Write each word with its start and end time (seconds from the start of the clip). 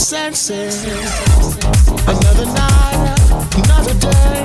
senses. 0.00 0.84
Another 2.06 2.46
night, 2.46 3.56
another 3.56 3.94
day. 3.94 4.39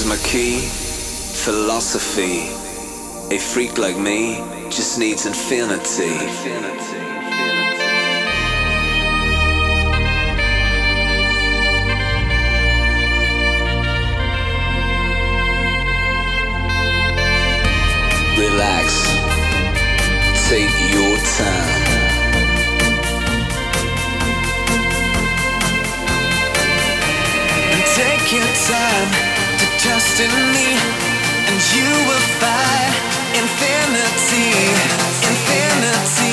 is 0.00 0.06
my 0.06 0.16
key, 0.18 0.60
philosophy. 1.44 2.48
A 3.34 3.38
freak 3.38 3.76
like 3.76 3.98
me 3.98 4.36
just 4.70 4.98
needs 4.98 5.26
infinity. 5.26 6.04
infinity. 6.04 6.98
relax, 18.38 18.86
take 20.48 20.76
your 20.94 21.16
time. 21.36 21.90
Take 27.96 28.32
your 28.32 28.52
time 28.66 29.29
to 29.60 29.66
trust 29.76 30.20
in 30.20 30.32
me, 30.54 30.72
and 31.48 31.58
you 31.76 31.88
will 32.08 32.26
find 32.40 32.94
infinity, 33.36 34.56
infinity. 35.28 36.29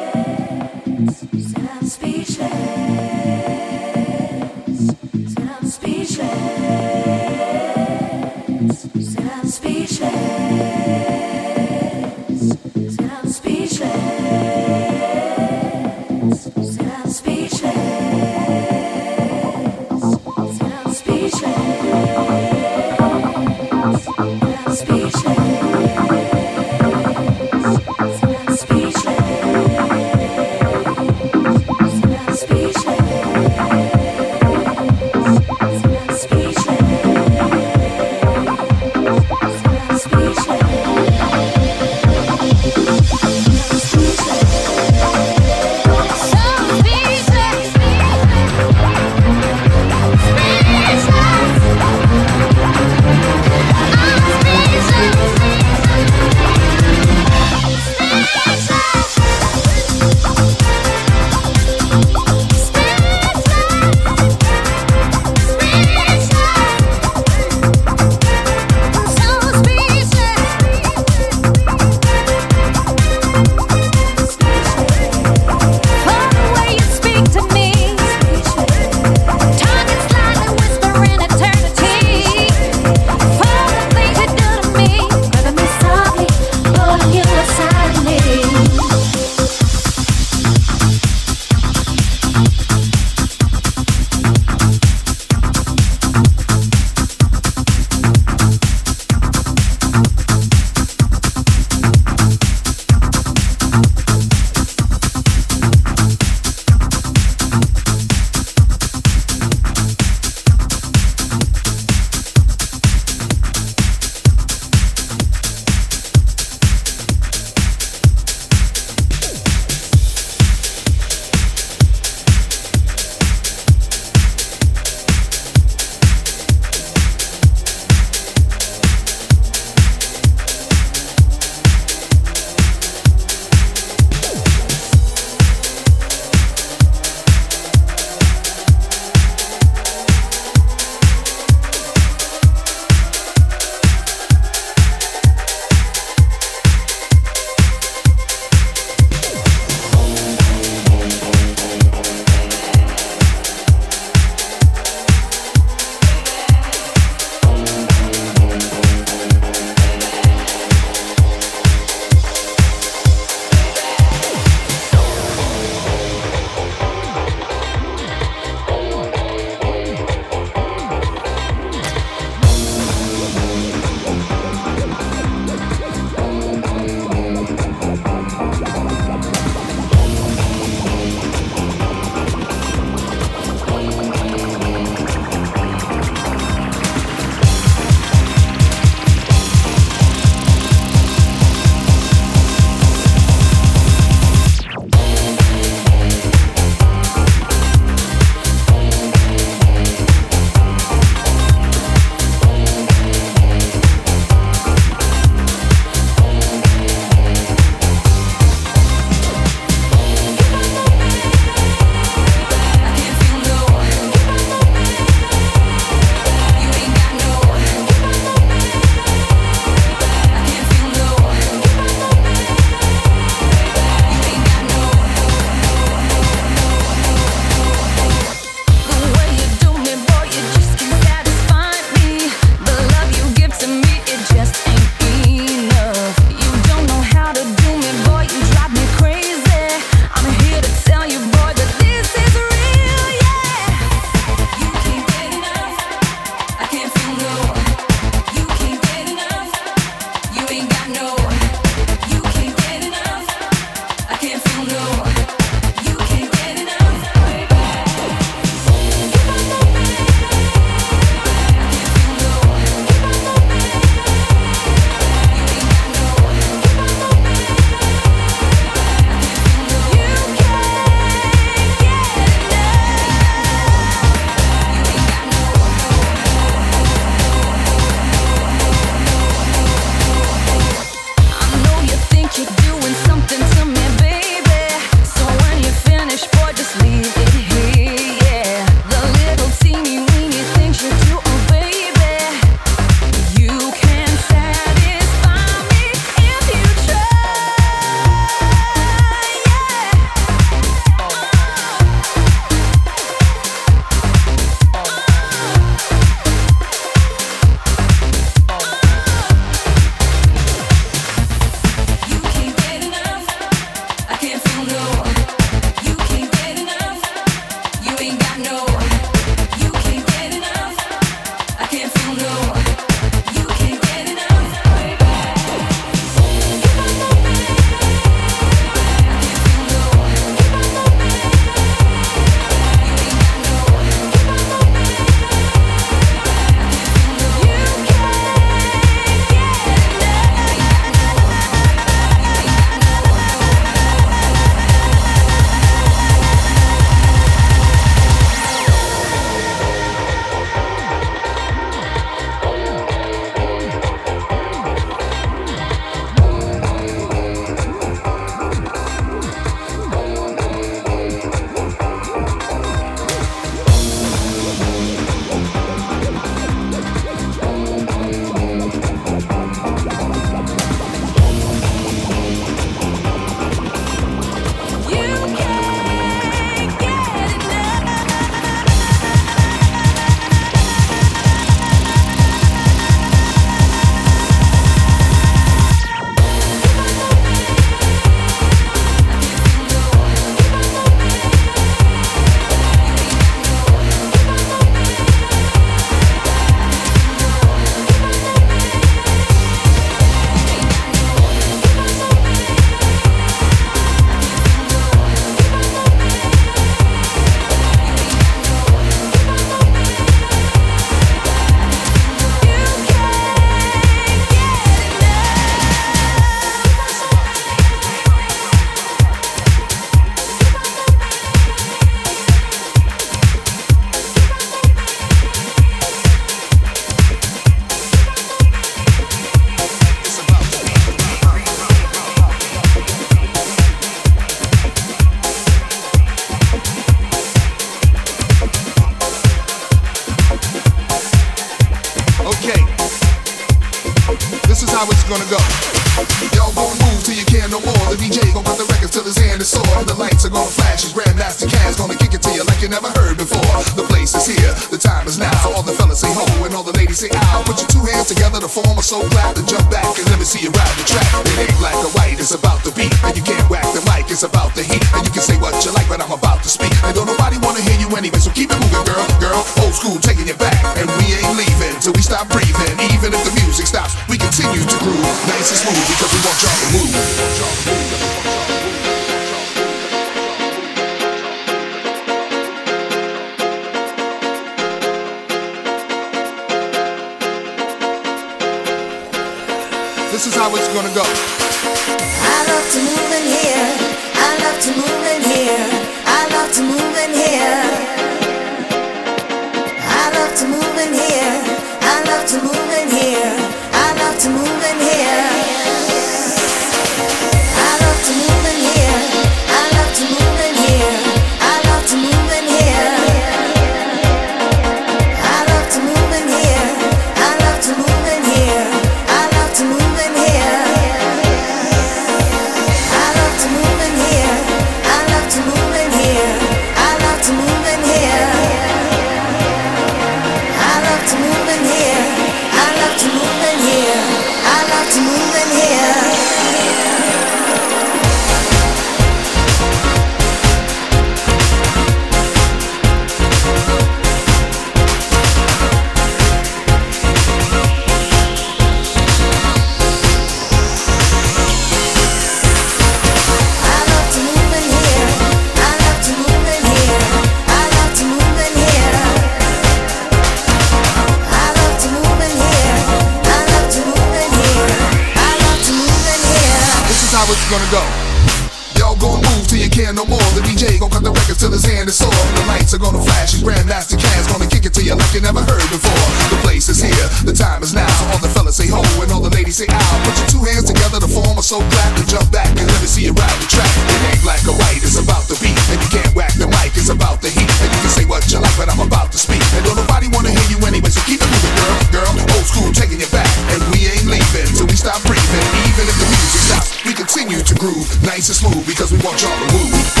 DJ 570.51 570.75
gon' 570.83 570.91
cut 570.91 570.99
the 570.99 571.15
records 571.15 571.39
till 571.39 571.47
his 571.47 571.63
hand 571.63 571.87
is 571.87 571.95
sore. 571.95 572.11
The 572.11 572.43
lights 572.43 572.75
are 572.75 572.83
gonna 572.83 572.99
flash 572.99 573.39
and 573.39 573.43
grandmaster 573.47 573.95
cats 573.95 574.27
gonna 574.27 574.51
kick 574.51 574.67
it 574.67 574.75
to 574.75 574.83
you 574.83 574.99
like 574.99 575.07
you 575.15 575.23
never 575.23 575.39
heard 575.39 575.63
before. 575.71 576.03
The 576.27 576.39
place 576.43 576.67
is 576.67 576.83
here, 576.83 577.07
the 577.23 577.31
time 577.31 577.63
is 577.63 577.71
now. 577.71 577.87
So 577.87 578.03
all 578.11 578.19
the 578.19 578.27
fellas 578.35 578.59
say 578.59 578.67
ho 578.67 578.83
and 578.99 579.07
all 579.15 579.23
the 579.23 579.31
ladies 579.31 579.63
say 579.63 579.71
ow. 579.71 579.95
Put 580.03 580.19
your 580.19 580.27
two 580.27 580.43
hands 580.43 580.67
together 580.67 580.99
to 580.99 581.07
form 581.07 581.39
a 581.39 581.43
soul 581.43 581.63
clap 581.71 581.95
and 581.95 582.03
jump 582.03 582.27
back 582.35 582.51
and 582.59 582.67
let 582.67 582.83
me 582.83 582.89
see 582.91 583.07
you 583.07 583.15
ride 583.15 583.31
the 583.39 583.47
track. 583.47 583.71
It 583.95 584.11
ain't 584.11 584.21
black 584.27 584.43
or 584.43 584.51
white, 584.59 584.83
it's 584.83 584.99
about 584.99 585.23
the 585.31 585.39
beat. 585.39 585.55
And 585.71 585.79
you 585.79 585.87
can't 585.87 586.11
whack 586.19 586.35
the 586.35 586.51
mic, 586.51 586.75
it's 586.75 586.91
about 586.91 587.23
the 587.23 587.31
heat. 587.31 587.47
And 587.47 587.71
you 587.71 587.79
can 587.87 587.91
say 587.95 588.03
what 588.03 588.27
you 588.27 588.43
like, 588.43 588.55
but 588.59 588.67
I'm 588.67 588.83
about 588.83 589.15
to 589.15 589.19
speak. 589.23 589.39
And 589.55 589.63
don't 589.63 589.79
nobody 589.79 590.11
wanna 590.11 590.35
hear 590.35 590.47
you 590.51 590.59
anyway, 590.67 590.91
so 590.91 590.99
keep 591.07 591.23
it 591.23 591.31
moving, 591.31 591.55
girl, 591.63 592.03
girl. 592.03 592.11
Old 592.35 592.43
school 592.43 592.75
taking 592.75 592.99
you 592.99 593.07
back, 593.07 593.31
and 593.55 593.63
we 593.71 593.87
ain't 593.87 594.03
leaving 594.03 594.51
till 594.51 594.67
we 594.67 594.75
stop 594.75 594.99
breathing. 595.07 595.47
Even 595.63 595.87
if 595.87 595.95
the 595.95 596.07
music 596.11 596.43
stops, 596.43 596.75
we 596.83 596.91
continue 596.91 597.39
to 597.39 597.55
groove 597.55 597.87
nice 598.03 598.27
and 598.27 598.35
smooth 598.35 598.67
because 598.67 598.91
we 598.91 598.99
want 598.99 599.15
y'all 599.23 599.31
to 599.31 599.47
move. 599.55 600.00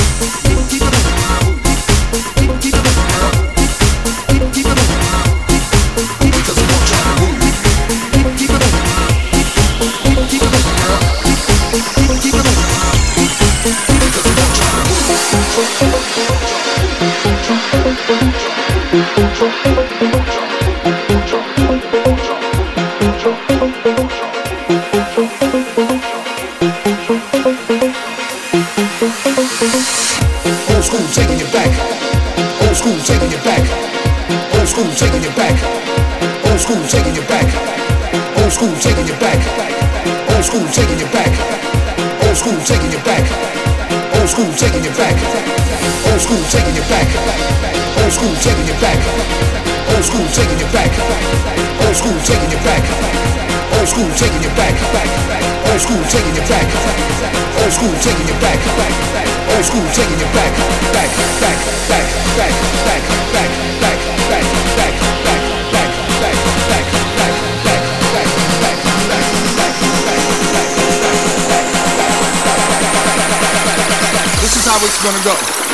school 40.51 40.67
taking 40.67 40.99
you 40.99 41.07
back. 41.15 41.31
Old 42.27 42.35
school 42.35 42.59
taking 42.67 42.91
you 42.91 42.99
back. 43.07 43.23
Old 44.19 44.27
school 44.27 44.51
taking 44.59 44.83
you 44.83 44.91
back. 44.99 45.15
Old 46.11 46.19
school 46.19 46.43
taking 46.51 46.75
you 46.75 46.83
back. 46.91 47.07
Old 48.03 48.11
school 48.11 48.35
taking 48.43 48.67
you 48.67 48.75
back. 48.83 48.99
Old 49.95 50.03
school 50.03 50.27
taking 50.35 50.59
you 50.59 50.67
back. 50.75 50.91
Old 51.87 51.95
school 51.95 52.19
taking 52.27 52.51
you 52.51 52.59
back. 52.67 52.83
Old 53.79 53.87
school 53.87 54.11
taking 54.19 54.43
you 54.43 54.51
back. 54.59 54.75
Old 55.71 55.79
school 55.79 56.03
taking 56.11 56.35
you 56.35 56.43
back. 56.51 56.67
Old 57.63 57.71
school 57.71 57.95
taking 58.03 58.27
you 58.27 58.35
back. 58.43 58.59
Old 59.55 59.63
school 59.63 59.87
taking 59.95 60.19
you 60.19 60.29
back. 60.35 60.51
Back, 60.91 61.11
back, 61.39 61.59
back, 61.87 62.05
back, 62.35 62.53
back, 62.83 63.03
back, 63.31 63.51
back. 63.79 64.00
how 74.71 74.85
it's 74.85 75.03
gonna 75.03 75.21
go. 75.25 75.71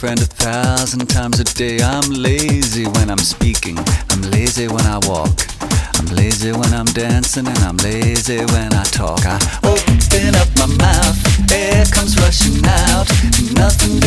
friend 0.00 0.22
a 0.22 0.24
thousand 0.24 1.06
times 1.10 1.38
a 1.40 1.44
day. 1.44 1.78
I'm 1.82 2.08
lazy 2.08 2.86
when 2.86 3.10
I'm 3.10 3.18
speaking, 3.18 3.76
I'm 4.08 4.22
lazy 4.30 4.66
when 4.66 4.86
I 4.86 4.96
walk. 5.04 5.36
I'm 5.98 6.06
lazy 6.16 6.52
when 6.52 6.72
I'm 6.72 6.86
dancing 6.86 7.46
and 7.46 7.58
I'm 7.58 7.76
lazy 7.76 8.38
when 8.38 8.72
I 8.72 8.84
talk. 8.84 9.20
I 9.26 9.36
open 9.62 10.32
up 10.40 10.48
my 10.56 10.72
mouth, 10.80 11.52
air 11.52 11.84
comes 11.92 12.16
rushing 12.16 12.64
out, 12.64 13.04
nothing 13.52 14.00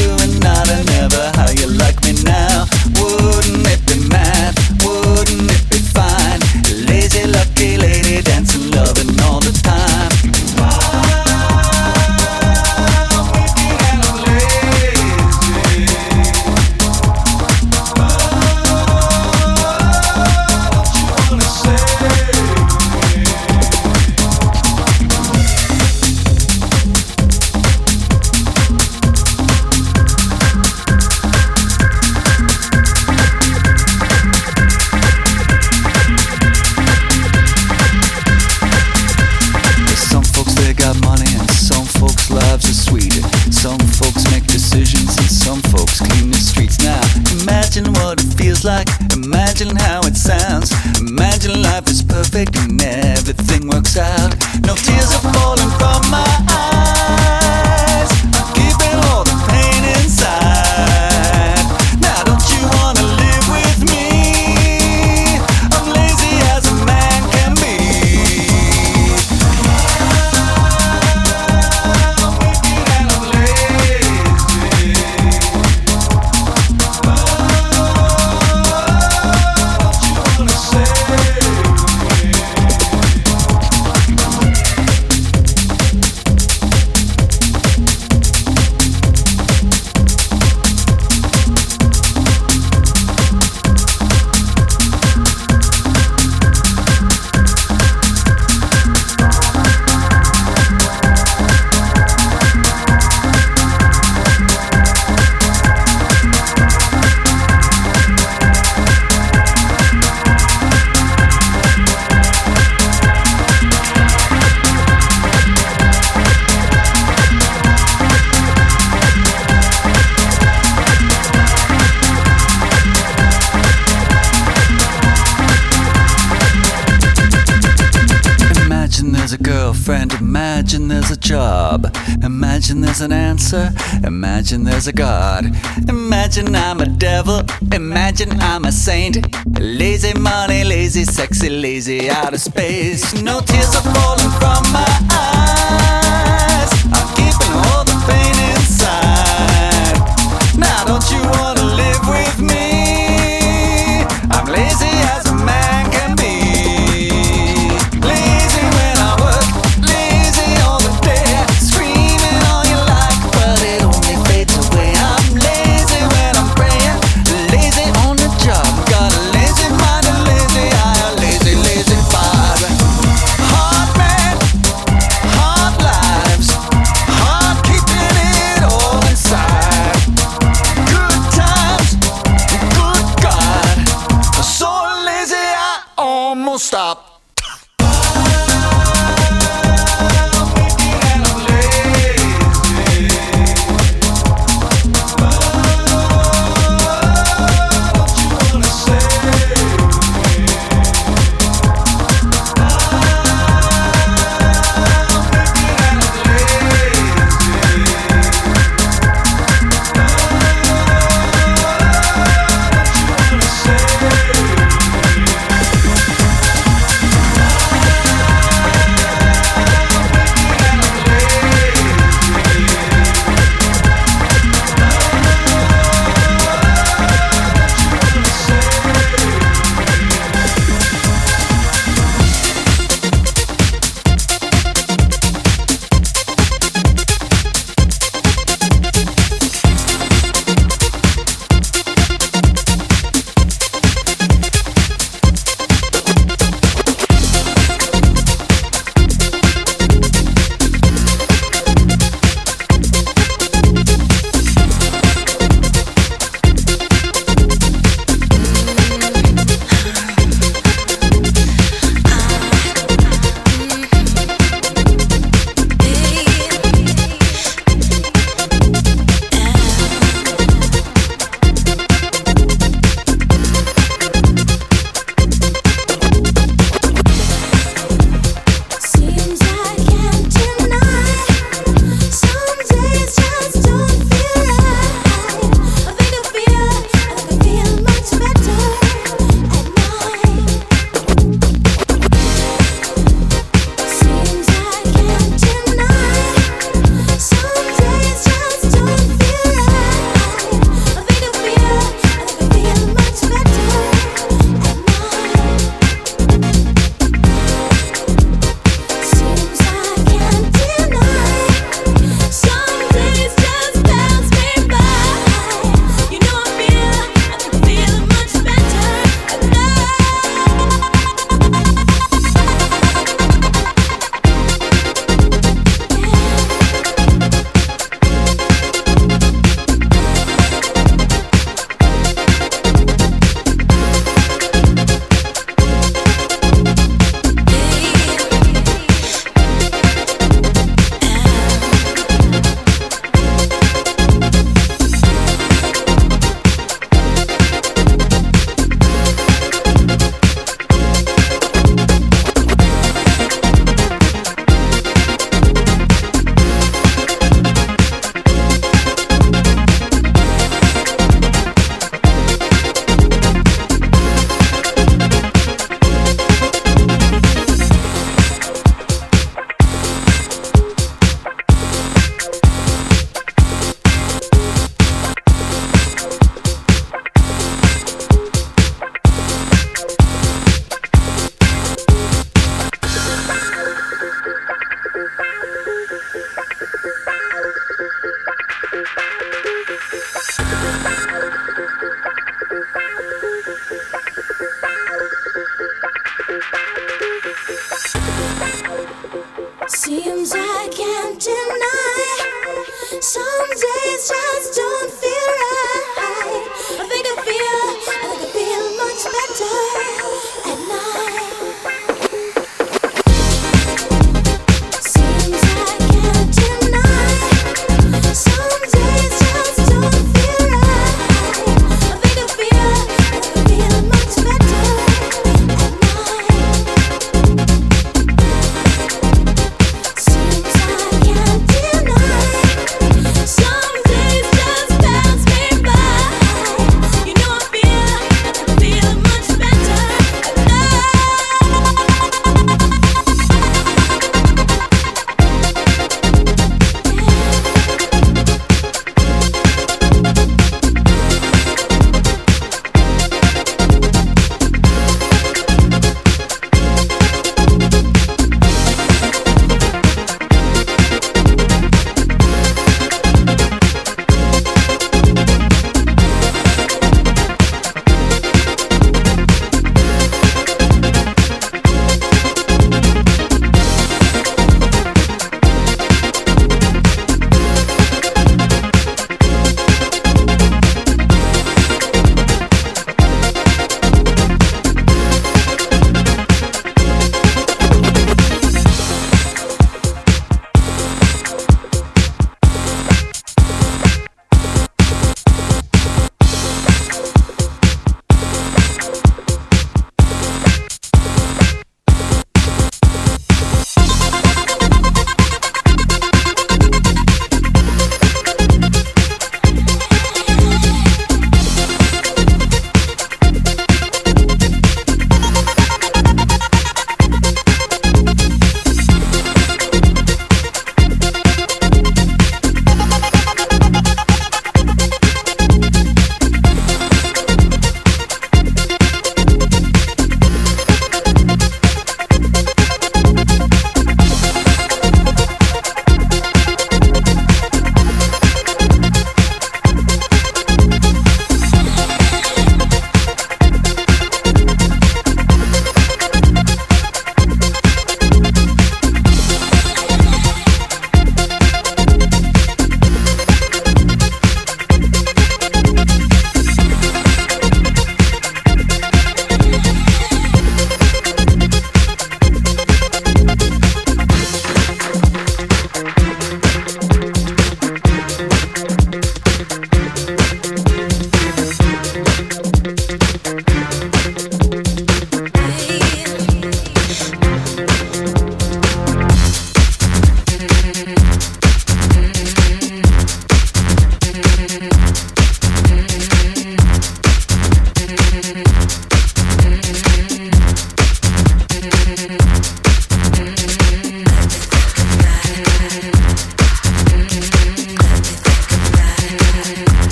Imagine 134.54 134.72
there's 134.72 134.88
a 134.88 134.93
God. 134.93 135.45
Imagine 135.89 136.56
I'm 136.56 136.80
a 136.80 136.86
devil. 136.86 137.41
Imagine 137.72 138.39
I'm 138.39 138.66
a 138.66 138.72
saint. 138.72 139.18
Lazy 139.60 140.14
money, 140.14 140.64
lazy, 140.64 141.06
sexy, 141.06 141.49
lazy 141.49 142.08
out 142.08 142.36
of 142.36 142.39
space. 142.39 143.20
No 143.24 143.39
tears 143.39 143.76
are 143.76 143.82
falling 143.82 144.30
from 144.38 144.72
my 144.72 145.08
eyes. 145.10 145.32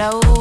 la 0.00 0.39